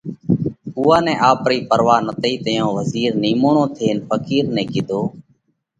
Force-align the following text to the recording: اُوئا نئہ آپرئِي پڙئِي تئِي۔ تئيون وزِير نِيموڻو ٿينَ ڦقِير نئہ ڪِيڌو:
اُوئا 0.77 0.97
نئہ 1.05 1.13
آپرئِي 1.29 1.59
پڙئِي 1.69 2.13
تئِي۔ 2.21 2.33
تئيون 2.43 2.69
وزِير 2.77 3.11
نِيموڻو 3.21 3.63
ٿينَ 3.75 3.95
ڦقِير 4.07 4.45
نئہ 4.55 4.63
ڪِيڌو: 4.71 5.01